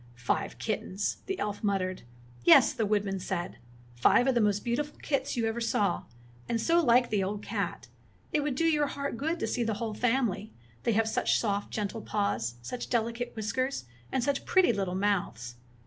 [0.17, 1.99] "Five kittens!" the elf miittered.
[2.43, 3.59] "Yes," the woodman said,
[3.93, 6.05] "five of the most beautiful kits you ever saw,
[6.49, 7.87] and so like the old cat!
[8.33, 10.53] It would do your heart good to see the whole family,
[10.85, 15.57] they have such soft, gentle paws, such delicate whiskers, and such pretty little mouths!